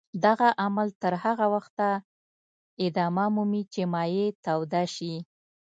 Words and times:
دغه 0.25 0.47
عمل 0.63 0.87
تر 1.01 1.13
هغه 1.23 1.45
وخته 1.55 1.87
ادامه 2.85 3.25
مومي 3.35 3.63
چې 3.73 3.81
مایع 3.93 4.27
توده 4.45 4.83
شي. 4.95 5.13